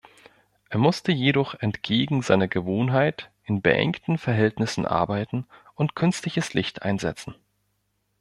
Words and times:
Er 0.71 0.79
musste 0.79 1.11
jedoch, 1.11 1.53
entgegen 1.53 2.23
seiner 2.23 2.47
Gewohnheit, 2.47 3.29
in 3.43 3.61
beengten 3.61 4.17
Verhältnissen 4.17 4.87
arbeiten 4.87 5.45
und 5.75 5.95
künstliches 5.95 6.55
Licht 6.55 6.81
einsetzen. 6.81 7.35